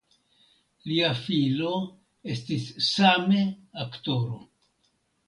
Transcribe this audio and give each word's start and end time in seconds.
Lia 0.91 1.09
filo 1.19 1.69
estis 2.37 2.65
same 2.87 3.45
aktoro. 3.85 4.41